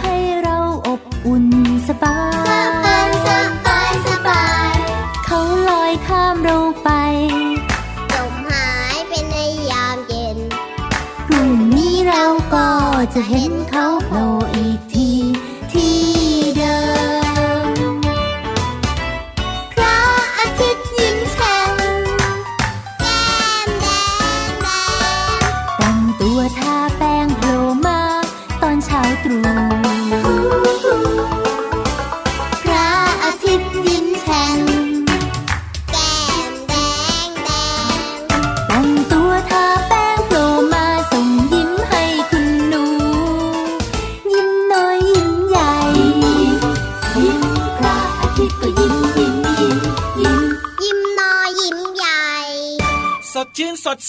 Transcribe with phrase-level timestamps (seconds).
[0.00, 1.46] ให้เราอบอุ่น
[1.88, 2.50] สบาส
[2.86, 3.28] บายยส
[3.66, 4.74] บายสบาย
[5.26, 6.90] เขาลอยข้ามเราไป
[8.12, 9.36] จมหายไปใน
[9.70, 10.38] ยามเย็น
[11.26, 12.68] พรุ่งนี้เราก็
[13.14, 13.52] จะเห็น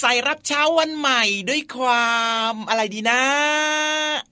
[0.06, 2.14] สดใสรับเช้าวันใหม่ด้วยควา
[2.52, 3.22] มอะไรดีนะ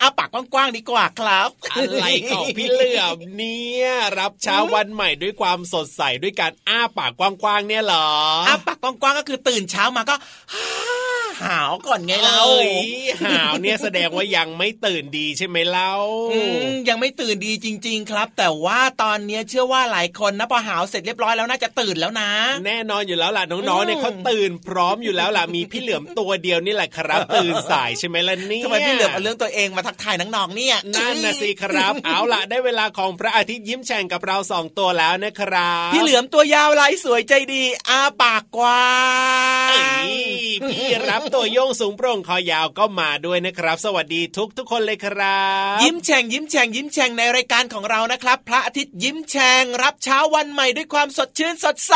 [0.01, 3.87] อาปากกว้างๆดีกว่าครับ อะไรของพี่เหลือมเนี่ย
[4.19, 8.09] รับเช้าวันใหม่ด้วยความสดใสด้วยการอ้าปากกว้างๆเนี่ยเหรอ
[8.47, 10.15] อาปากกว้างๆก็คือตื่นเช้ามาก็
[11.41, 12.71] หาวก่อนไงเราเอ้ย
[13.23, 15.91] หาวเนี่ยแสดงว่ายังไม่ตื่นดีใช่ไหมเล่า
[16.33, 22.29] อืมยังไม่ตื่นดีจริง ๆ ครับ แต่ว่าตอนเนี้ยเชื่อว่าหลายคนนะพอหาวเสร็จเรียบร้อยแล้วน่าจะตื่นแล้วนะ
[22.65, 38.83] แน่นอนอยู่แล้วล่ะน้องๆเนี่ยเขาตื่นพร้อมอยู่แล้วล่ะมีพี่เหลือมตัวเดียวนี่แหละครับ ตื่นสายใช่ไหมล่ะเนี่ยทำไมพี่เหลือมเอาเรื่องตัวเองมาทักทายน้องๆเนี่ยนั่นนะสิครับ เอาล่ะได้เวลาของพระอาทิตย์ยิ้มแฉ่งกับเราสองตัวแล้วนะครับพี่เหลือมตัวยาวลายสวยใจดีอาปากกว้า
[39.69, 40.11] เอ้งย
[40.69, 45.43] พี่รับตัวโยงสูงโปร่งคอยาวก็มาด้วยนะครับ สวัสดีทุกทุกๆคนเลยครั
[45.75, 51.95] บ ยิ้มแฉ่งยิ้มแฉ่งยิ้มแฉ่งในรายการของเรานะครับ พระอาทิตย์ยิ้มแฉ่งรับเช้าวันใหม่ด้วยความสดชื่นสดใส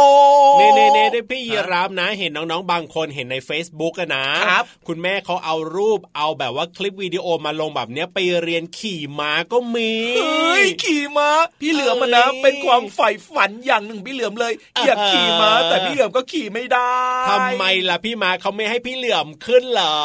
[0.59, 11.30] เน่เน่เน่ได้พี่ยีรับนะ เห็นน้องๆ บางคนเห็นใน Facebook อะนะครับคุณแม่เขาเอารูปเอาแบบว่าคลิปวิดีโอมาลงแบบเนี้ยไปเรียนขี่ม้าก็มีเฮ้ยขี่ม้า
[11.62, 14.54] พี่เหลือมมันนะเอ้ยเป็นความใฝ่ฝันอย่างหนึ่งพี่เหลือมเลย
[14.86, 16.94] อยากขี่ม้าเออแต่พี่เหลือมก็ขี่ไม่ได้
[17.30, 19.98] ทำไมล่ะพี่ม้าเขาไม่ให้พี่เหลื่อมขึ้นเหรอ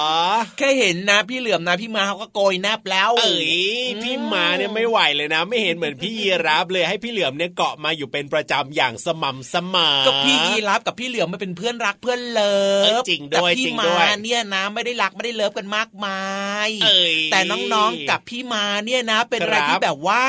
[0.58, 3.50] แค่เห็นนะพี่เหลือมนะพี่ม้าเขาก็โกยแนบแล้วเอ้ย
[4.02, 16.20] พี่ม้าเนี่ยไม่ไหวเลยนะ ไม่เห็นเหมือนพี่ยีรับเลยให้พี่เหลือมเนี่ยเกาะมาอยู่เป็นประจำอย่างสม่ำเสมอก็พี่ยีรับกับพี่เหลือมมันเป็นเพื่อนรักเพื่อนเลิเอ้ยฟจริงด้วยแต่พี่จริงมาด้วยเนี่ยนะไม่ได้รักไม่ได้เลิฟกันมากมา
[16.68, 16.97] ย เอ้ย
[17.32, 20.24] แต่น้องๆกับพี่มาเนี่ยนะ เป็นอะไรครับที่แบบว่า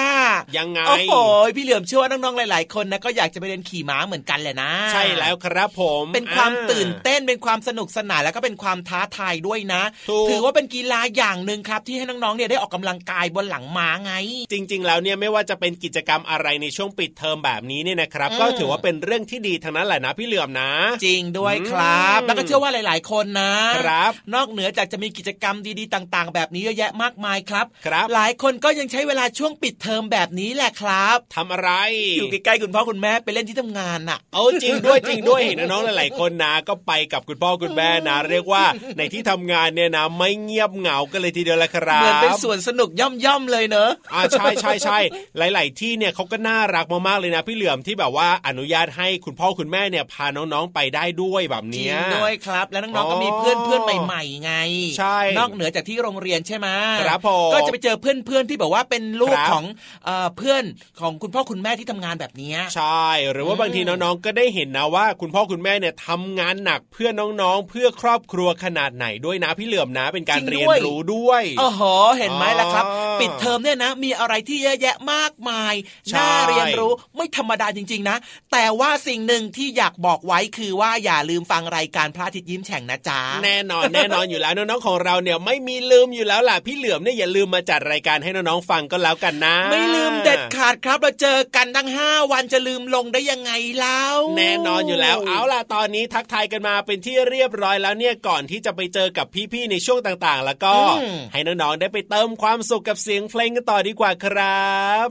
[0.57, 1.13] ยังไงโอ้โห
[1.55, 14.13] พี่เหลือมเชื่อว่าน้องๆหลาย ๆ คนนะก็อยากจะไปเรียนขี่ม้าเหมือนกันแหละนะ ใช่แล้วครับผม เป็นความอ่ตื่นเต้นเป็นความสนุกสนานแล้วก็เป็นความท้าทายด้วยนะถูกถือว่าเป็นกีฬาอย่างหนึ่งครับที่ให้น้องๆเนี่ยได้ออกกำลังกายบนหลังม้าไง
[14.51, 20.71] จริง ๆ แล้วเนี่ยไม่ว่าจะเป็นกิจกรรมอะไรในช่วงปิดเทอมแบบนี้เนี่ยนะครับอืมก็ถือว่าเป็นเรื่องที่ดีทั้งนั้นแหละนะพี่เหลือมนะ
[21.05, 31.69] จริงด้วยครับอืมแล้วก็เชื่อว่าหลาย ๆ คนนะครับ นอกเหนือจากจะมีกิจกรรมดีๆ ต่าง ๆ แบบนี้เยอะแยะมากมายครับครับ หลายคนก็ยังใช้เวลาช่วงปิดเทอมแบบนี้แหละครับทำอะไร
[32.17, 38.63] อยู่ใกล้ๆคุณพ่อคุณแม่ไปเล่นที่ทำงานน่ะ เอาจริงด้วยจริงด้วยเห็นน้องๆหลายๆคนนะก็ไปกับคุณพ่อคุณแม่นะ เรียกว่า
[38.97, 44.97] ในที่ทำงานเนี่ยนะไม่เงียบเหงากันเลยทีเดียวละครับเหมือนเป็นสวนสนุกย่อมๆเลยเนอะอ่าใช่ใช่ใช่
[45.37, 54.53] หลาย ๆ ที่เนี่ยเขาก็น่ารักมากๆเลยนะพี่เหลือมที่แบบว่าอนุญาตให้คุณพ่อคุณแม่เนี่ยพาน้องๆไปได้ด้วยแบบจริเนี้งยด้วยครับ แล้วน้องๆอ๋ก็อมีเพื่อนเพื่อนๆใหม่ ๆ ไง
[54.97, 56.67] ใช่ นอกเหนือจากที่โรงเรียนใช่ไหม
[57.01, 59.65] ครับผมก็จะไปเจอเพื่อนๆที่แบบว่าเป็นลูกครับของ
[60.05, 60.63] เอ่อเพื่อน
[60.99, 67.09] ของคุณพ่อคุณแม่ที่ทำงานแบบเนี้ยใช่ หรือว่าบางทีน้องๆก็ได้เห็นนะว่า คุณพ่อคุณแม่เนี่ยทำงานหนักเพื่อ
[67.41, 71.81] น้องๆ เพื่อครอบครัวขนาดไหนด้วยนะพี่เหลือมนะเป็นการจริเรีงยนด้วยรู้ด้วยโอ้โห
[72.17, 75.73] เห็นไหมล่ะครับอ๋อปิดเทอมเนี่ยนะ มีอะไรที่เยอะแยะมากมาย
[76.09, 78.17] ใช่น่าเรียนรู้ไม่ธรรมดาจริง ๆ นะ
[78.51, 94.03] แต่ว่าสิ่งหนึ่งที่อยากบอกไว้คือว่าอย่าลืมฟังรายการพระอาทิตย์ยิ้มแฉ่งนะจ๊ะแน่นอนแน่นอนอยู่แล้วน้องๆของเราเนี่ยไม่มีลืมอยู่แล้วล่ะพี่เหลือมเนี่ยอย่าลืมมาจัดรายการให้น้องๆฟังก็แล้วกันนะ ไม่ลืมเด็ดขาดครับเราเจอกันทั้งห้าวันจะลืมลงได้ยังไงเล่า
[94.37, 104.69] แน่นอนอยู่แล้วเอาล่ะตอนนี้ทักทายกันมาเป็นที่เรียบร้อยแล้วเนี่ยก่อนที่จะไปเจอกับพี่ๆในช่วงต่างๆ แล้วก็อืมให้น้องๆได้ไปเติมความสุขกับเสียงเพลงกันต่อดีกว่าครั
[105.05, 105.07] บ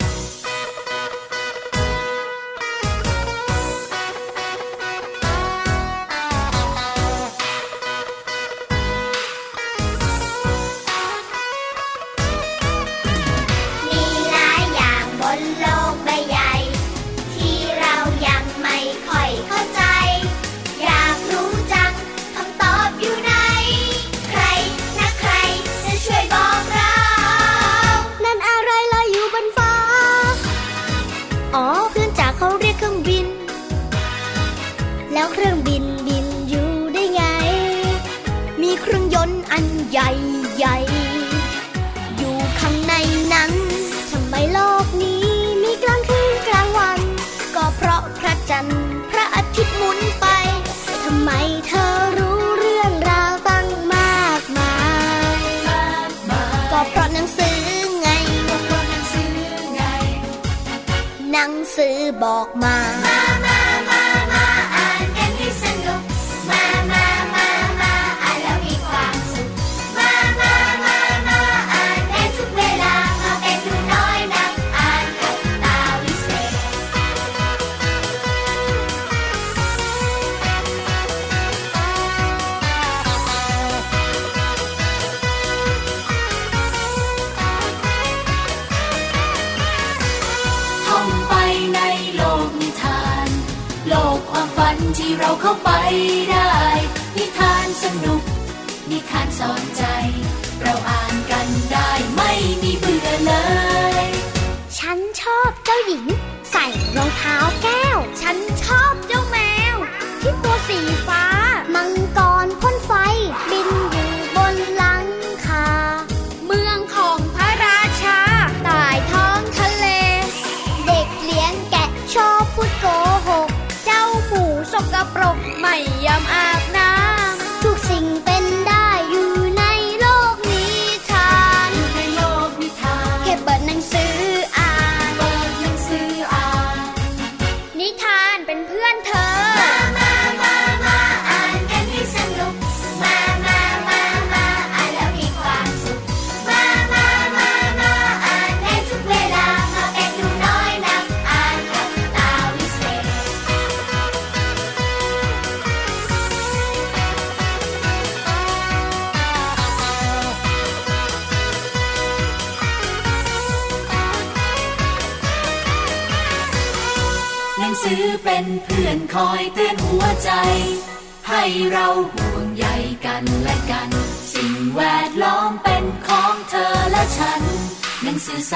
[61.79, 62.77] ซื้อบอกมา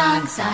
[0.02, 0.49] นังสื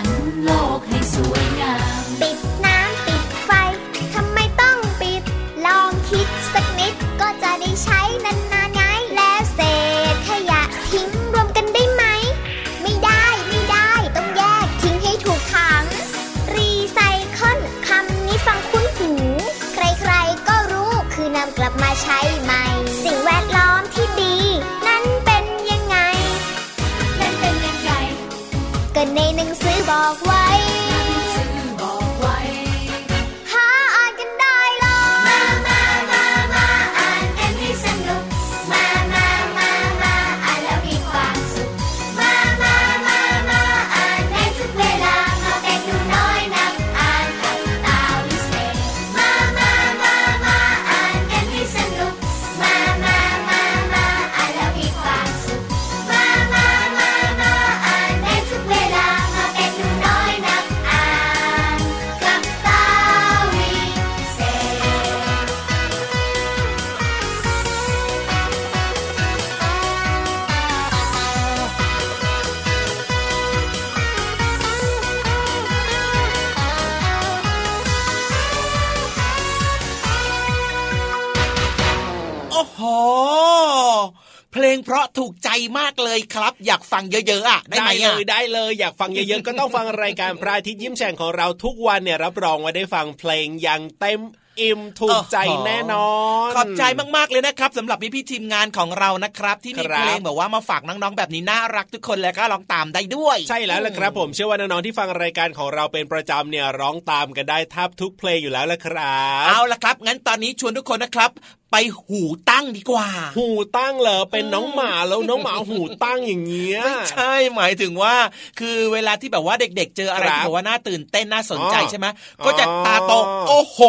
[85.19, 85.49] ถูกใจ
[85.79, 94.21] มากเลยครับ อยากฟังเยอะๆอะได้ไหมเลอะยได้เลยอยากฟังเยอะๆ ก็ต้องฟังรายการพระอาทิตย์ยิ้มแฉ่งของเราทุกวันเนี่ยรับรองว่าได้ฟังเพลงอย่างเต็ม
[94.61, 96.11] อิ่มถูกใจแน่นอ
[96.47, 96.83] น ขอบใจ
[97.15, 111.31] มากๆเลยนะครับสำหรับพี่พี่ๆทีมงานของเรานะครับ ที่มีครับเพลงแบบว่ามาฝากน้องๆแบบนี้น่ารักทุกคนแล้วก็ลองตามได้ด้วย ใช่แล้วล่ะครับ ผมเชื่อว่าน้องๆที่ฟังรายการของเราเป็นประจำเนี่ยร้องตามกันได้แทับทุกเพลงอยู่แล้วละครับ เอาละครับ งั้นตอนนี้ชวนทุกคนนะครับ
[111.71, 113.07] ไปหูตั้งดีกว่า
[113.37, 113.47] หู
[113.77, 118.15] ตั้งเหรอเป็นน้องหมาแล้วน้องหมาหูตั้งอย่างเงี้ยไม่ใช่หมายถึงว่า
[118.59, 122.07] คือเวลาที่แบบว่าเด็ก ๆ เจออะไรครับที่แบบว่าน่าตื่นเต้นน่าสนใจอ๋อใช่ไหม
[122.39, 123.11] อ๋อก็จะตาโต
[123.49, 123.79] โอ้โห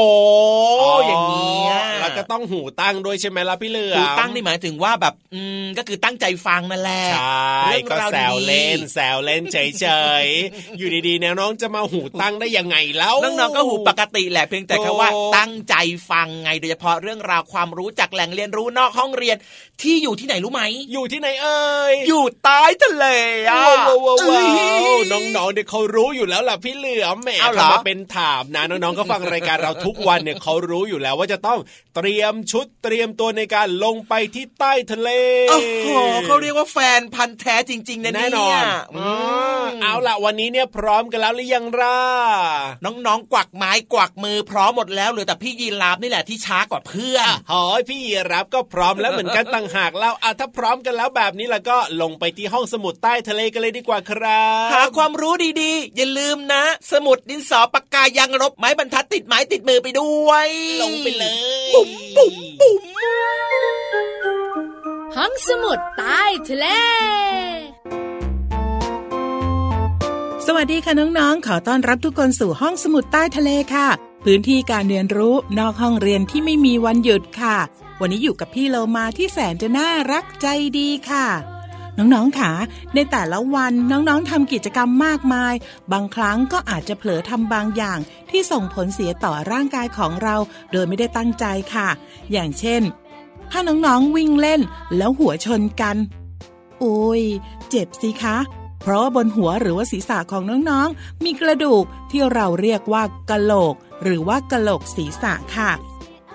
[1.07, 9.87] อย่างเงี้ยแล้วก็ต้องหูตั้งด้วยใช่ไหมล่ะพี่เหลือมหูตั้งนี่หมายถึงว่าแบบอืมก็คือตั้งใจฟังนั่นแหละใช่เรื่องก็ราวแซวดีๆเล่นแซวเล่นเฉ
[10.25, 15.75] ยๆอยู่ดีๆแนวน้องจะมาหูตั้งได้ยังไงแล้วน้องๆก็หูปกติแหละเพียงแต่แค่ว่าโอ้ตั้งใจ
[16.11, 19.37] ฟังไงโดยเฉพาะเรื่องราวความรู้จากแหล่งเรียนรู้นอกห้องเรียน
[19.83, 20.63] ที่อยู่ที่ไหนรู้ไหม
[20.93, 23.07] อยู่ที่ไหนเอ่ยอยู่ใต้ทะเล
[23.49, 24.41] อะว้าวว้าวว้าวเอ้
[24.99, 25.01] ย
[25.37, 31.59] น้องๆเด็กเขารู้อยู่แล้วล่ะพี่เหลือมแหมเอาเหรอทำมาเป็นถามนะน้องๆก็ฟังรายการเราทุกวันเนี่ยเขารู้อยู่แล้วว่าจะต้อง
[31.97, 35.11] เตรียมชุดเตรียมตัวในการลงไปที่ใต้ทะเล
[35.51, 35.89] โอ้โห
[36.27, 38.65] เขาเรียกว่าแฟนพันธ์แท้จริง ๆนะแน่เนี่ยนอน
[38.97, 41.99] อือ่ามเอาล่ะวันนี้เนี่ยพร้อมกันแล้วหรือยังล่ะ
[42.85, 60.49] น้องๆกวักไม้กวักมือพร้อมหมดแล้วเหลือแต่พี่ยีราฟนี่แหละที่ช้ากว่าเพื่อนหอยพี่ยีรับก็พร้อมแล้วเหมือนกันต่างหากแล้วอะถ้าพร้อมกันแล้วแบบนี้แล้วก็ลงไปที่ห้องสมุดใต้ทะเลกันเลยดีกว่าครัหาบความรู้ดีๆ อย่าลืมนะ สมุดดินสอปากกายังรบไม้บรรทัดติดไม้ติดมือไปด้วย
[60.83, 61.27] ลงไปเล
[61.71, 62.85] ยปุ๋มปุ๋มปุ๋ม
[65.17, 66.67] ห้องสมุดใต้ทะเล
[70.47, 73.89] สวัสดีค่ะน้องๆ ขอต้อนรับทุกคนสู่ห้องสมุดใต้ทะเลค่ะ
[74.25, 77.57] พื้นที่การเรียนรู้นอกห้องเรียนที่ไม่มีวันหยุดค่ะ
[78.01, 80.47] วันนี้อยู่กับพี่โลมาที่แสนจะน่ารักใจ
[80.79, 81.27] ดีค่ะ
[81.99, 82.51] น้องๆค่ะ
[82.95, 85.55] ในแต่ละวันน้องๆทำกิจกรรมมากมาย
[85.93, 87.99] บางครั้งก็อาจจะเผลอทำบางอย่าง
[88.31, 90.37] ที่ส่งผลเสียต่อร่างกายของเรา
[90.73, 91.89] โดยไม่ได้ตั้งใจค่ะ
[92.33, 92.83] อย่างเช่น
[93.51, 94.61] ถ้าน้องๆวิ่งเล่น
[94.97, 95.97] แล้วหัวชนกัน
[96.81, 97.23] โอ้ย
[97.71, 98.37] เจ็บสิคะ
[98.81, 105.73] เพราะบนหัวหรือว่าศีรษะของน้องๆ มีกระดูกที่เราเรียกว่ากะโหลก หรือว่ากะโหลกศีรษะค่ะ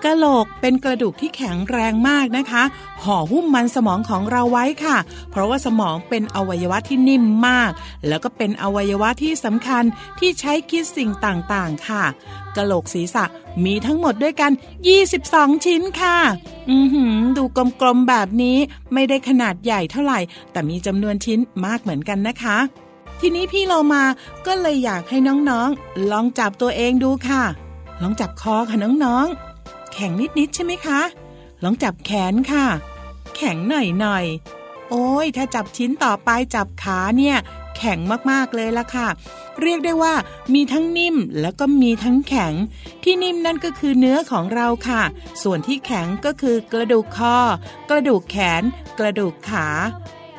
[0.03, 2.63] กะโหลกเป็นกระดูกที่แข็งแรงมากนะคะ
[3.03, 4.97] ห่อหุ้มมันสมองของเราไว้ค่ะ
[5.31, 7.71] เพราะว่าสมองเป็นอวัยวะที่นิ่มมาก
[8.07, 9.83] แล้วก็เป็นอวัยวะที่สำคัญ
[10.19, 12.03] ที่ใช้คิดสิ่งต่างๆ ค่ะ
[12.55, 13.23] กะโหลกศีรษะ
[13.65, 14.51] มีทั้งหมดด้วยกัน
[15.07, 16.17] 22 ชิ้นค่ะ
[16.71, 17.43] อือหือ ดู
[17.81, 18.57] กลมๆแบบนี้
[18.93, 20.19] ไม่ได้ขนาดใหญ่เท่าไหร่
[20.51, 22.57] แต่มีจำนวนชิ้นมากเหมือนกันนะคะ
[23.19, 24.03] ทีนี้พี่โลมา
[24.45, 25.17] ก็เลยอยากให้
[25.49, 27.43] น้องๆ ลองจับตัวเองดูค่ะ
[28.01, 31.01] ลองจับคอค่ะน้องๆ แข็งนิดๆใช่ไหมคะ
[31.63, 32.65] ลองจับแขนค่ะ
[33.35, 37.37] แข็งหน่อยๆ โอ้ยถ้าจับชิ้นต่อไปจับขาเนี่ย
[37.77, 37.99] แข็ง
[38.31, 39.07] มากๆเลยละค่ะ
[39.61, 40.13] เรียกได้ว่า
[40.53, 42.53] มีทั้งนิ่มแล้วก็มีทั้งแข็ง
[43.03, 45.01] ที่นิ่มนั่นก็คือเนื้อของเราค่ะ
[45.43, 47.37] ส่วนที่แข็งก็คือกระดูกคอ
[47.89, 48.63] กระดูกแขน
[48.99, 49.67] กระดูกขา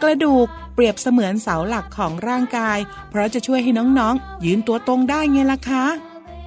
[0.03, 2.79] กระดูก เปรียบเสมือนเสาหลักของร่างกาย
[3.11, 5.85] เพราะจะช่วยให้น้องๆ ยืนตัวตรงได้ไงล่ะคะ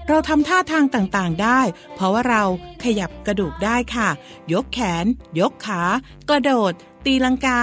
[0.07, 1.59] เราทำท่าทางต่างๆได้
[1.95, 2.43] เพราะว่าเรา
[2.83, 4.09] ขยับกระดูกได้ค่ะ
[4.53, 5.05] ยกแขน
[5.39, 5.81] ยกขา
[6.29, 6.71] กระโดด
[7.05, 7.59] ตีลังกา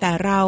[0.00, 0.40] แต่เรา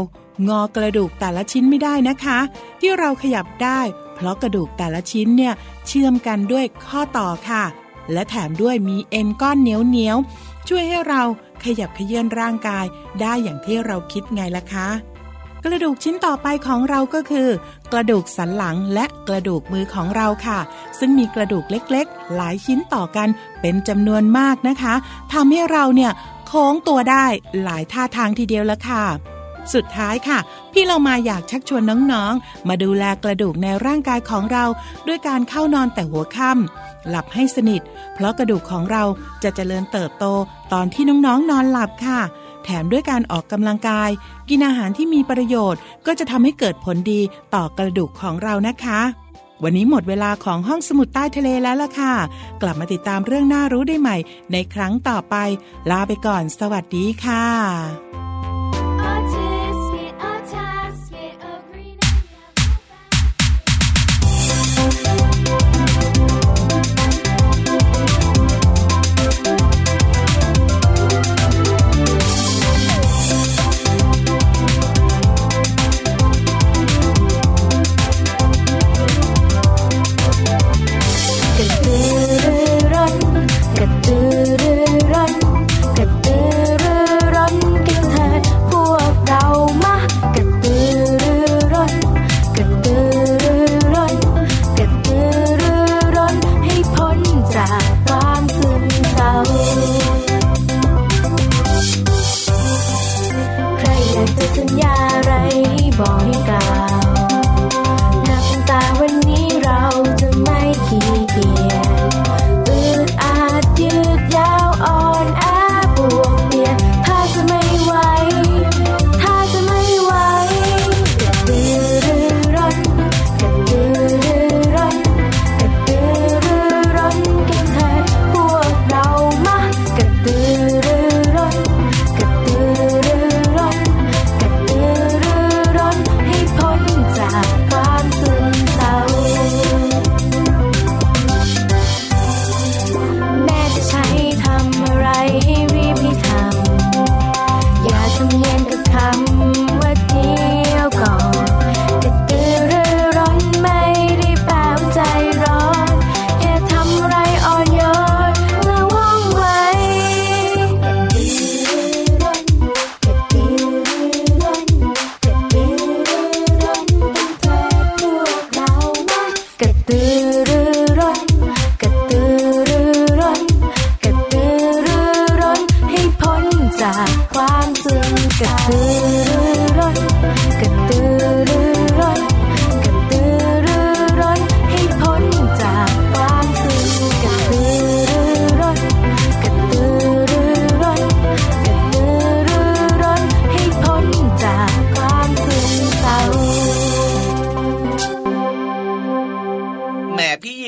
[0.48, 2.38] งอกระดูกแต่ละชิ้นไม่ได้นะคะ
[2.80, 3.80] ที่เราขยับได้
[4.14, 5.54] เพราะกระดูกแต่ละชิ้นเนี่ย
[5.86, 7.64] เชื่อมกันด้วยข้อต่อค่ะ
[8.12, 10.16] และแถมด้วยมีเอ็นก้อนเหนียวเหนียว
[10.68, 11.22] ช่วยให้เรา
[11.64, 12.84] ขยับเขยื้อนร่างกาย
[13.20, 14.88] ได้อย่างที่เราคิดไงล่ะคะ
[15.66, 17.48] กระดูกชิ้นต่อไปของเราก็คือ
[17.92, 20.58] กระดูกสันหลังและกระดูกมือของเราค่ะ
[20.98, 23.28] ซึ่งมีกระดูกเล็กๆ หลายชิ้นต่อกัน
[23.60, 24.94] เป็นจำนวนมากนะคะ
[25.32, 26.12] ทำให้เราเนี่ย
[26.46, 27.26] โค้งตัวได้
[27.62, 29.04] หลายท่าทางทีเดียวละค่ะ
[29.74, 30.38] สุดท้ายค่ะ
[30.72, 34.64] พี่เรามาอยากชักชวนน้องๆ มาดูแลกระดูกในร่างกายของเรา
[35.06, 37.82] ด้วยการเข้านอนแต่หัวค่ำหลับให้สนิท
[38.14, 39.02] เพราะกระดูกของเรา
[39.42, 40.24] จะเจริญเติบโต
[40.72, 42.20] ตอนที่น้องๆนอนหลับค่ะ
[42.64, 44.10] แถมด้วยการออกกำลังกาย
[44.48, 47.20] กินอาหารที่มีประโยชน์ ก็จะทำให้เกิดผลดี
[47.54, 49.00] ต่อกระดูกของเรานะคะ
[49.62, 52.14] วันนี้หมดเวลาของห้องสมุดใต้ทะเลแล้วล่ะค่ะ
[52.62, 54.16] กลับมาติดตามเรื่องน่ารู้ได้ใหม่
[54.52, 55.36] ในครั้งต่อไป
[55.90, 58.23] ลาไปก่อน สวัสดีค่ะ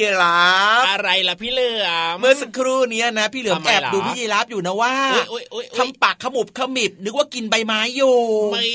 [0.06, 0.55] พี่ยีรา
[0.96, 8.16] อะไรล่ะพี่เหลือมเมื่อสักครู่เนี้ยนะพี่เหลือมทำไมแอบเหรอดูพี่ยีราฟอยู่นะว่าอุ๊ยอุ๊ยอุ๊ยอุ๊ยทำปากขมุบขมิบนึกว่ากินใบไม้อยู่
[8.52, 8.66] ไม่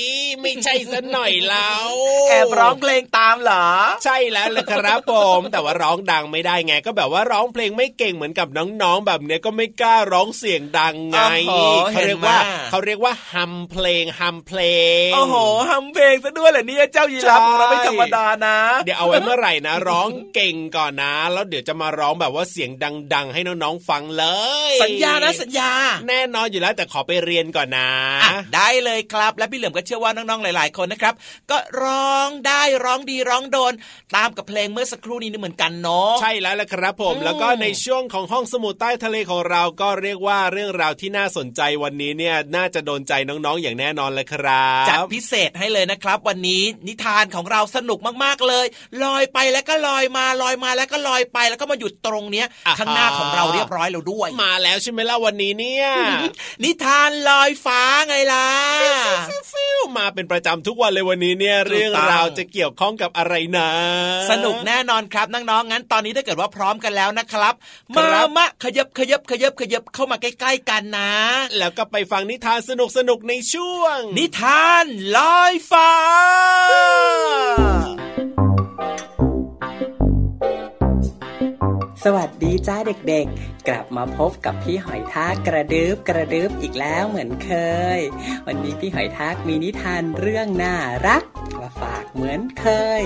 [0.42, 1.90] ไม่ใช่ซะหน่อยแล้ว
[2.28, 3.66] แอบร้องเพลงตามเหรอ
[4.04, 14.60] ใช่แล้วเลยครับผมแต่ว่าร้องดังไม่ได้ไง ก็แบบว่าร้องเพลงไม่เก่งเหมือนกับน้องๆ แบบเนี้ยก็ไม่กล้าร้องเสียงดังไงโอ้โหเขาเรียกว่าเห็นไหมเขาเรียกว่าฮัมเพลงฮัมเพล
[15.08, 15.36] งโอ้โห
[15.70, 22.70] ทำเพลงซะด้วยเหรอเนี่ยเจ้ายีราฟของเราไม่ธรรมดานะ เดี๋ยวเอาไว้เมื่อไหร่นะ ร้องเก่งก่อนนะ แล้วเดี๋ยวจะมาร้องแบบว่าเสียง
[23.14, 24.24] ดัง ๆ ให้น้องๆฟังเล
[24.72, 25.70] ย สัญญานะสัญญา
[26.08, 27.90] แน่นอนอยู่แล้วแต่ขอไปเรียนก่อนนะ
[28.24, 31.14] อะได้เลยครับ และพี่เหลือมก็เชื่อว่าน้องๆหลาย ๆ คนนะครับ
[31.50, 33.72] ก็ร้องได้ร้องดีร้องโดน
[34.16, 48.66] ตามกับเพลงเมื่อสักครู่นี้นี่เหมือนกันเนาะใช่แล้วละครับผมอืมแล้วก็ในช่วงของห้องสมุดใต้ทะเลของเราก็เรียกว่าเรื่องราวที่น่าสนใจวันนี้เนี่ยน่าจะโดนใจน้องๆอย่างแน่นอนเลยครับจัดพิเศษให้เลยนะครับ วันนี้นิทานของเราสนุกมากๆเลย
[49.04, 55.86] ลอยไปแล้วก็ลอยมาลอยมาแล้วก็ลอยไปแล้วก็มาหยุดตรงเนี้ยอ่าฮะข้างหน้าของเราเรียบร้อยแล้วด้วย มาแล้วใช่ไหมล่ะวันนี้เนี่ย
[56.64, 58.48] นิทานลอยฟ้าไงล่ะ
[59.52, 63.70] ฟิวมาเป็นประจำทุกวันเลยวันนี้เนี่ยถูกต้องเรื่องราวจะเกี่ยวข้องกับอะไรนะ
[64.30, 67.54] สนุกแน่นอนครับน้องๆงั้นตอนนี้ถ้าเกิดว่าพร้อมกันแล้วนะครับ
[67.96, 71.12] ครัมาบมาขยับขยับขยับขยับเข้ามาใกล้ ๆกันนะ
[71.58, 74.84] แล้วก็ไปฟังนิทานสนุกสนุกๆในช่วง นิทาน
[75.16, 75.92] ลอยฟ้า
[82.06, 82.76] สวัสดีจ้า
[83.08, 87.52] เด็กๆ กลับมาพบกับพี่หอยทากกระดึบกระดึบอีกแล้วเหมือนเค
[87.98, 88.00] ย
[88.46, 91.22] วันนี้พี่หอยทากมีนิทานเรื่องน่ารัก
[91.60, 92.66] มาฝากเหมือนเค
[93.00, 93.02] ย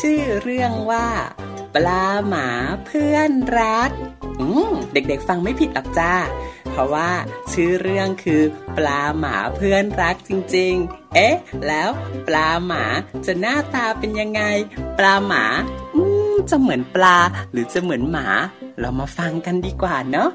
[0.00, 1.08] ชื่อเรื่องว่า
[1.74, 2.48] ปลาหมา
[2.86, 3.90] เพื่อนรัก
[4.40, 6.14] อืมเด็กๆฟังไม่ผิดหรอกจ้า
[6.70, 7.10] เพราะว่า
[7.52, 8.42] ชื่อเรื่องคือ
[8.76, 11.88] ปลาหมาเพื่อนรักจริงๆ เอ๊ะ แล้ว
[12.28, 12.84] ปลาหมา
[13.26, 14.42] จะหน้าตาเป็นยังไง
[14.98, 15.44] ปลาหมา
[15.94, 16.09] อืม
[16.50, 17.18] จะเหมือนปลา
[17.52, 18.26] หรือจะเหมือนหมา
[18.80, 20.30] เรามาฟังกันดีกว่าเนาะ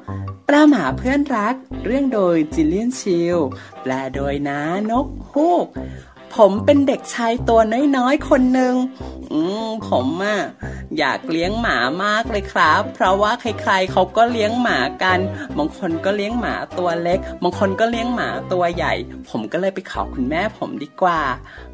[0.47, 3.38] ปลาหมาเพื่อนรัก เรื่องโดยจิลเลียนชิล
[3.82, 5.67] แปลโดยน้านกฮูก
[6.36, 7.60] ผมเป็นเด็กชายตัว
[7.97, 8.75] น้อยๆ คนหนึ่ง
[9.32, 10.39] อืมผมอะ
[10.97, 15.19] อยากเลี้ยงหมามากเลยครับ เพราะว่าใครๆเขาก็เลี้ยงหมากัน
[15.58, 18.93] บางคนก็เลี้ยงหมาตัวเล็กบางคนก็เลี้ยงหมาตัวใหญ่
[19.30, 21.21] ผมก็เลยไปขอคุณแม่ผมดีกว่า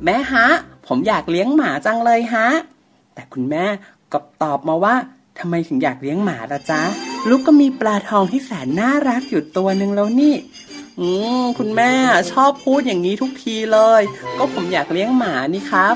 [0.03, 0.47] แม่ฮะ
[0.87, 2.47] ผมอยากเลี้ยงหมาจังเลยฮะ
[3.13, 3.65] แต่คุณแม่
[4.13, 4.95] ก็ตอบมาว่า
[5.39, 6.81] ทำไมถึงอยากเลี้ยงหมาละจ๊ะ
[7.29, 10.35] ลูกก็มีปลาทองที่แสนน่ารักอยู่ตัวหนึ่งแล้วนี่
[10.99, 11.07] อื
[11.41, 11.91] มคุณแม่
[12.31, 14.01] ชอบพูดอย่างนี้ทุกทีเลย
[14.37, 15.95] ก็ผมอยากเลี้ยงหมานี่ครับ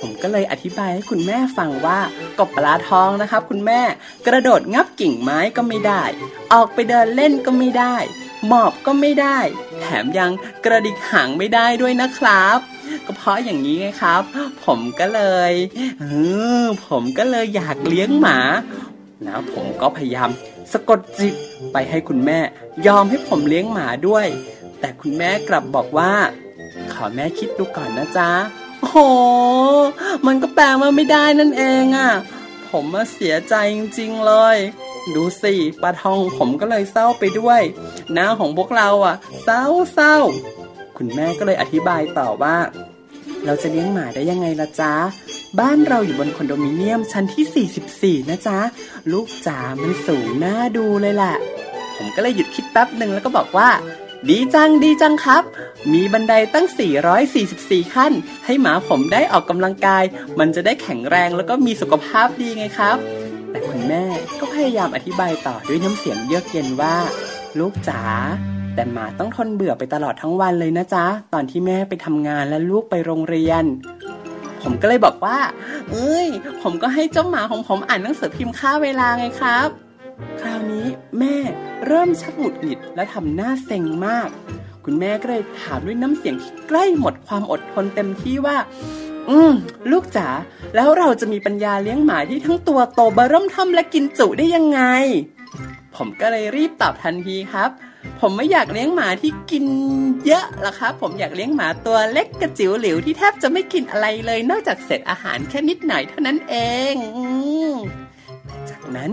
[0.00, 2.00] ผมก็เลยอธิบายให้คุณแม่ฟังว่า
[2.38, 3.80] ก็ปลาทองนะครับ คุณแม่
[4.26, 6.02] กระโดดงับกิ่งไม้ก็ไม่ได้
[6.52, 7.96] ออกไปเดินเล่นก็ไม่ได้
[8.46, 9.38] หมอบก็ไม่ได้
[9.80, 10.32] แถมยัง
[10.64, 12.58] กระดิกหางไม่ได้ด้วยนะครับ
[13.10, 14.22] ก็เพราะอย่างนี้ไงครับ
[14.64, 15.52] ผมก็เลย
[16.00, 16.04] เอ
[16.62, 18.38] อผมก็เลยอยากเลี้ยงหมา
[19.24, 20.30] แล้วผมก็พยายาม
[20.72, 21.34] สะกดจิต
[21.72, 22.38] ไปให้คุณแม่
[22.86, 24.26] ยอมให้ผมเลี้ยงหมาด้วย
[24.80, 26.12] แต่คุณแม่กลับบอกว่า
[26.92, 28.30] ขอแม่คิดดูก่อนนะจ๊ะ
[28.82, 29.06] โอ้
[30.26, 32.10] มันก็แปลว่าไม่ได้นั่นเองอะ่ะ
[32.70, 34.56] ผมมาเสียใจจริงๆเลย
[35.14, 37.62] ดูสิปลาทองผมก็เลยเศร้าไปด้วย
[38.12, 40.16] หน้าของพวกเราอะ เศร้าเศร้า
[40.96, 42.56] คุณแม่ก็เลยอธิบายต่อว่า
[43.46, 44.94] เราจะเลี้ยงหมาได้ยังไงล่ะจ๊ะ
[45.60, 48.58] บ้านเราอยู่บนคอนโดมิเนียมชั้นที่ 44 นะจ๊ะ
[49.12, 51.36] ลูกจ๋ามันสูงน่าดูเลยแหละ
[51.96, 53.70] ผมก็เลยหยุดคิดแป๊บหนึ่งแล้วก็บอกว่า
[54.28, 55.42] ดีจังดีจังครับ
[55.92, 56.66] มีบันไดตั้ง
[57.30, 58.12] 444 ขั้น
[58.44, 60.04] ให้หมาผมได้ออกกำลังกาย
[60.38, 62.96] มันจะได้แข็งแรงแล้วก็มีสุขภาพดีไงครับ
[63.50, 64.04] แต่คุณแม่
[64.40, 66.96] ก็พยายามอธิบายต่อด้วยน้ำเสียงเยือกเย็นว่า
[67.58, 68.02] ลูกจ๋า
[68.74, 73.64] แต่หมาต้องทนเบื่อไปตลอดทั้งวันเลยนะจ๊ะ ตอนที่แม่ไปทำงานและลูกไปโรงเรียน
[74.62, 75.38] ผมก็เลยบอกว่า
[75.90, 76.28] เอ้ย
[76.62, 79.68] ผมก็ให้เจ้าหมาของผมอ่านหนังสือพิมพ์ค่าเวลาไงครับ
[80.40, 80.86] คราวนี้
[81.18, 81.36] แม่
[81.86, 84.28] เริ่มชักหงุดหงิดและทำหน้าเซ็งมาก
[84.84, 88.56] คุณแม่ก็เลยถามด้วยน้ำเสียงที่ใกล้หมดความอดทนเต็มที่ว่า
[89.28, 89.52] อืม
[89.90, 90.28] ลูกจ๋า
[90.74, 94.80] แล้วเราจะมีปัญญาเลี้ยงหมาที่ทั้งตัวโตเบอร์เริ่มทำและกินจุได้ยังไง
[95.96, 97.70] ผมก็เลยรีบตอบทันทีครับ
[98.20, 99.64] ผมไม่อยากเลี้ยงหมาที่กิน
[100.26, 106.54] เยอะหรอกครับ ผมอยากเลี้ยงหมาตัวเล็กกระจิ๋วหลิวที่แทบจะไม่กินอะไรเลย นอกจากเศษอาหารแค่นิดหน่อยเท่านั้นเอ
[106.92, 106.94] ง
[108.70, 109.10] จากนั้น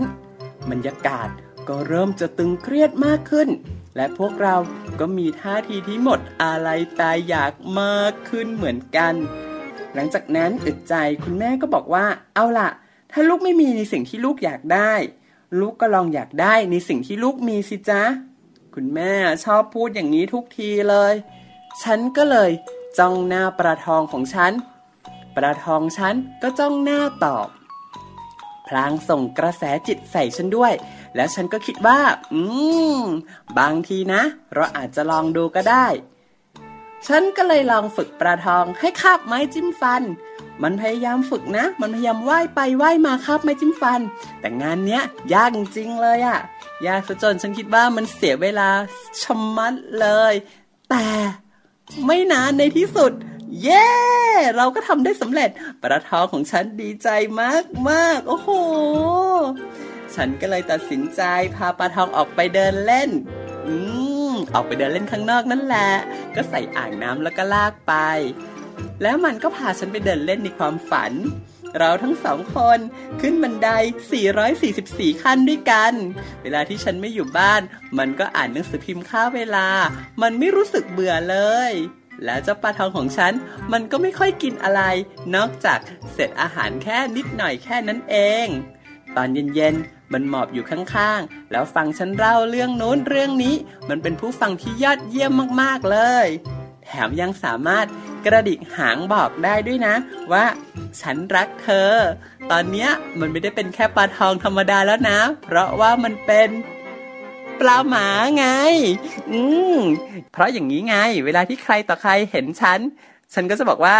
[0.70, 1.28] บรรยากาศ
[1.68, 3.48] ก็เริ่มจะตึงเครียดมากขึ้น
[3.96, 4.56] และพวกเรา
[5.00, 6.68] ก็มีท่าทีที่หมดอะไร
[7.00, 9.14] ตายอยากมากขึ้นเหมือนกัน
[9.94, 12.70] หลังจากนั้นอึดใจคุณแม่ก็บอกว่า เอาล่ะ
[13.12, 14.92] ถ้าลูกไม่มีในสิ่งที่ลูกอยากได้
[15.60, 18.02] ลูกก็ลองอยากได้ในสิ่งที่ลูกมีสิจ๊ะ
[18.74, 19.12] คุณแม่
[19.44, 21.14] ชอบพูดอย่างนี้ทุกทีเลย
[21.82, 22.50] ฉันก็เลย
[22.98, 24.52] จ้องหน้าปลาทองของฉัน
[25.36, 27.48] ปลาทองฉันก็จ้องหน้าตอบ
[28.68, 30.72] พลางส่งกระแสจิตใส่ฉันด้วย
[31.16, 32.00] แล้วฉันก็คิดว่า
[32.32, 32.40] อื
[32.98, 33.00] ม
[33.58, 34.22] บางทีนะ
[34.54, 35.86] เราอาจจะลองดูก็ได้
[37.06, 40.02] ฉันก็เลยลองฝึกปลาทองให้คาบไม้จิ้มฟัน
[40.62, 44.00] มันพยายามฝึกนะ มันพยายามว่ายไปว่ายมาคาบไม้จิ้มฟัน
[44.40, 45.02] แต่งานเนี้ย
[45.32, 46.38] ยากจริงๆเลยอะ
[46.86, 48.68] ยากซะจนฉันคิดว่ามันเสียเวลา
[49.22, 50.34] ชะมัดเลย
[50.90, 51.06] แต่
[52.06, 53.12] ไม่นานในที่สุด
[53.62, 53.88] เย้
[54.56, 55.50] เราก็ทำได้สำเร็จ
[55.82, 57.08] ปลาทองของฉันดีใจ
[57.40, 58.48] มากมากโอ้โห
[60.14, 61.22] ฉันก็เลยตัดสินใจ
[61.56, 63.10] พาปลาทองออกไปเดินเล่น
[63.66, 63.74] อื
[64.32, 65.90] มออกไปเดินเล่นข้างนอกนั่นแหละ
[66.34, 67.94] ก็ใส่อ่างน้ำแล้วก็ลากไป
[69.02, 71.12] แล้วมันก็พาฉันไปเดินเล่นในความฝัน
[71.76, 72.78] เราทั้งสองคน
[73.20, 73.68] ขึ้นบันได
[74.46, 75.92] 444 ขั้นด้วยกัน
[76.42, 77.62] เวลาที่ฉันไม่อยู่บ้าน
[77.98, 79.68] มันก็อ่านหนังสือพิมพ์ค่าเวลา
[80.22, 81.38] มันไม่รู้สึกเบื่อเล
[81.70, 81.72] ย
[82.24, 83.32] แล้วเจ้าปลาทองของฉัน
[83.72, 84.82] มันก็ไม่ค่อยกินอะไร
[85.34, 85.78] นอกจาก
[86.12, 88.46] เศษอาหารแค่นิดหน่อยแค่นั้นเอง
[89.16, 93.54] ตอนเย็นๆ มันหมอบอยู่ข้างๆ แล้วฟังฉันเล่าเรื่องโน้นเรื่องนี้
[93.88, 96.26] มันเป็นผู้ฟังที่ยอดเยี่ยมมากๆเลย
[96.88, 97.86] แถมยังสามารถ
[98.24, 99.94] กระดิกหางบอกได้ด้วยนะ
[100.32, 100.44] ว่า
[101.00, 101.90] ฉันรักเธอ
[102.50, 106.48] ตอนเนี้ยมันไม่ได้เป็นแค่ปลาทองธรรมดาแล้วนะ เพราะว่ามันเป็น
[107.60, 108.46] ปลาหมาไง
[109.30, 109.40] อื
[109.76, 109.78] ม
[110.32, 112.78] เพราะอย่างนี้ไง เวลาที่ใครต่อใครเห็นฉัน
[113.34, 113.96] ฉันก็จะบอกว่า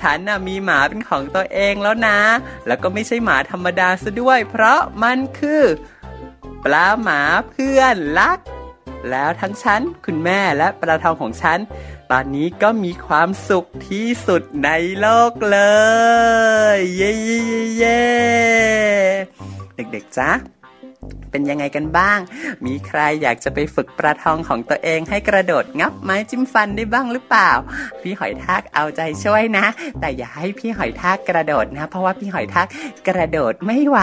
[0.00, 2.18] ฉันน่ะมีหมาเป็นของตัวเองแล้วนะ
[2.66, 5.62] แล้วก็ไม่ใช่หมาธรรมดาซะด้วย เพราะมันคือ
[6.64, 7.20] ปลาหมา
[7.50, 8.38] เพื่อนรัก
[9.10, 11.58] แล้วทั้งฉัน คุณแม่และปลาทองของฉัน
[12.10, 15.58] ตอนนี้ก็มีความสุขที่สุดในโลกเล
[16.76, 18.00] ย เย้เย้เย้เย้
[19.76, 20.30] เด็กๆจ๊ะ
[21.30, 22.18] เป็นยังไงกันบ้าง
[22.66, 27.50] มีใครอยากจะไปฝึกปลาทองของตัวเองให้กระโดดงับไม้จิ้มฟันได้บ้างหรือเปล่า
[28.00, 29.66] พี่หอยทากเอาใจช่วยนะ
[30.00, 32.66] แต่อย่าให้พี่หอยทากกระโดดนะ เพราะว่าพี่หอยทาก
[33.08, 33.98] กระโดดไม่ไหว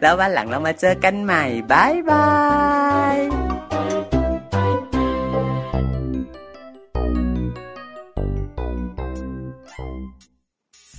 [0.00, 2.28] แล้ววันหลังเรามาเจอกันใหม่บายบา
[3.14, 3.16] ย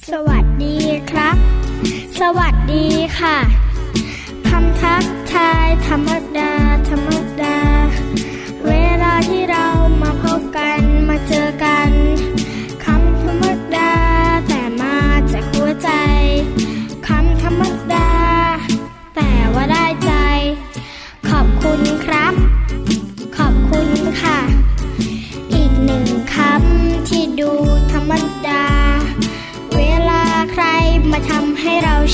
[0.10, 0.78] สวัสดี
[1.12, 1.38] ครับ
[2.20, 2.86] สวัสดี
[3.20, 3.38] ค่ะ
[4.50, 6.54] คำทักทายธรรมดา
[6.90, 7.10] ธรรม
[7.42, 7.58] ดา
[8.66, 8.72] เว
[9.04, 9.66] ลาที่เรา
[10.02, 10.81] มาพบกัน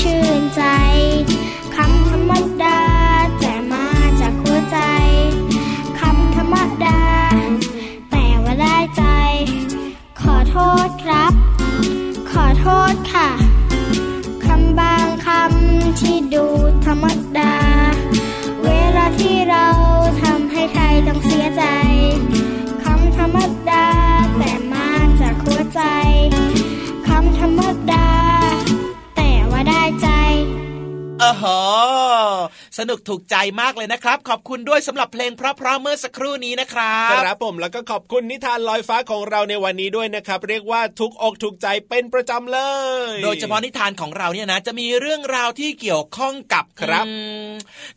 [0.00, 0.87] ห้
[32.78, 42.60] สนุกถูกใจมากเลยนะครับ ขอบคุณด้วยสำหรับเพลงเพราะๆเมื่อสักครู่นี้นะครับครับผมแล้วก็ขอบคุณนิทานลอยฟ้าของเราในวันนี้ด้วยนะครับ เรียกว่าทุกอกถูกใจเป็นประจำเล
[43.12, 47.12] ย โดยเฉพาะนิทานของเราเนี่ยนะ จะมีเรื่องราวที่เกี่ยวข้องกับครับอื
[47.48, 47.50] ม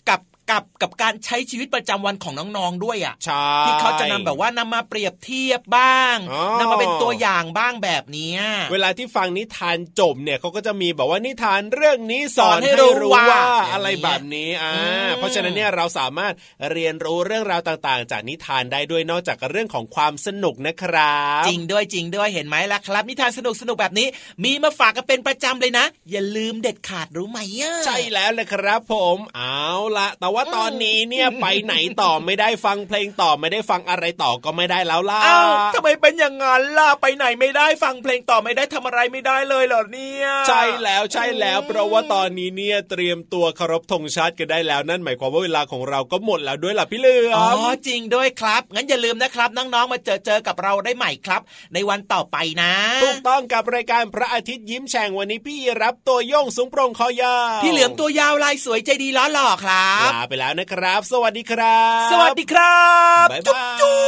[0.10, 0.20] กับ
[0.52, 16.34] กับกับการใช้ชีวิตประจำวันของน้องๆด้วยอะใช่ที่เขาจะนำแบบว่านำมาเปรียบเทียบบ้างอ๋อนำมาเป็นตัวอย่างบ้างแบบเนี้ยเวลาที่ฟังนิทานจบเนี่ยเขาก็จะมีแบบว่านิทานเรื่องนี้สอนสอนให้ให้รู้รู้ว่าว่าอย่างนี้อะไรแบบนี้อ่าอืมเพราะฉะนั้นเนี่ยเราสามารถ
[16.72, 24.08] เรียนรู้เรื่องราวต่างๆ จากนิทานได้ด้วยนอกจากเรื่องของความสนุกนะครับ จริงด้วยจริงด้วยเห็นไหมล่ะครับ นิทานสนุกสนุกแบบนี้
[24.44, 51.42] มีมาฝากกันเป็นประจำเลยนะ อย่าลืมเด็ดขาดรู้ไหมอะใช่แล้วเลยครับผมเอาละแต่ว่าตอนนี้เนี่ยไปไหนต่อไม่ได้ฟังเพลงต่อไม่ได้ฟังอะไรต่อก็ไม่ได้แล้วล่ะอ้าวทำไมเป็นอย่างนั้นล่ะไปไหนไม่ได้ฟังเพลงต่อไม่ได้ทำอะไรไม่ได้เลยเหรอเนี่ยใช่แล้วใช่แล้ว เพราะว่าตอนนี้เนี่ยเตรียมตัวเคารพธงชาติกันได้แล้วนั่นหมายความว่าเวลาของเราก็หมดแล้วด้วยล่ะพี่เหลืออ๋อมจริงด้วยครับงั้นอย่าลืมนะครับ น้องๆมาเจอเจอกับเราได้ใหม่ครับ
[51.74, 52.74] ในวันต่อไปนะ
[53.04, 62.82] ถูกต้องกับรายการพระอาทิตย์ยิ้มแฉ่งวันนี้พี่รับตัวโยงสูงโปร่งคอยาวพี่เหลือมตัวยาวลายสวยใจดีล้อหล่อครับลาไปแล้วนะครับ สวัสดีครับ สวัสดีครั
[63.24, 64.00] บบ๊ายจุ๊บบายจุ๊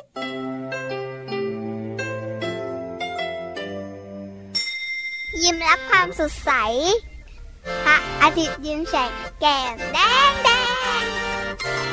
[0.00, 0.02] บ
[5.42, 6.50] ยิ้มรับความสดใส
[7.84, 9.10] พระอาทิตย์ยิ้มแฉก
[9.40, 9.98] แก้มแด
[10.30, 10.48] งแด
[11.02, 11.91] ง